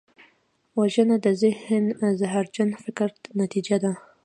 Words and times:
وژنه 0.79 1.15
د 1.25 1.27
ذهن 1.43 1.83
زهرجن 2.19 2.69
فکر 2.83 3.09
نتیجه 3.41 3.77
ده 3.83 3.91